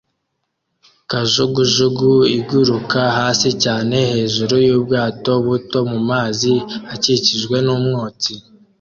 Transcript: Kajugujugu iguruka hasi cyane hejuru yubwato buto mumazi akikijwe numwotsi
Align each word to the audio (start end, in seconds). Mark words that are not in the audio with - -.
Kajugujugu 1.09 2.11
iguruka 2.37 3.01
hasi 3.19 3.49
cyane 3.63 3.95
hejuru 4.11 4.55
yubwato 4.67 5.31
buto 5.45 5.79
mumazi 5.91 6.53
akikijwe 6.93 7.57
numwotsi 7.65 8.31